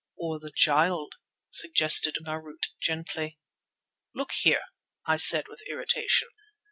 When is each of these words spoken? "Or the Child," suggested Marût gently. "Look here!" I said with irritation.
"Or 0.17 0.39
the 0.39 0.49
Child," 0.55 1.13
suggested 1.51 2.17
Marût 2.25 2.63
gently. 2.81 3.37
"Look 4.15 4.31
here!" 4.31 4.63
I 5.05 5.17
said 5.17 5.47
with 5.47 5.61
irritation. 5.69 6.29